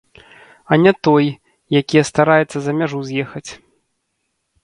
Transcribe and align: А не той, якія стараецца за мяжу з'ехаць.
А 0.75 0.79
не 0.83 0.93
той, 1.07 1.25
якія 1.81 2.03
стараецца 2.11 2.57
за 2.67 2.71
мяжу 2.79 2.99
з'ехаць. 3.09 3.47